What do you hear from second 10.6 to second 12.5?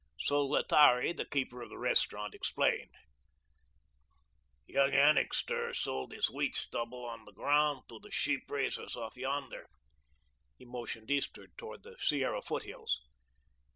motioned eastward toward the Sierra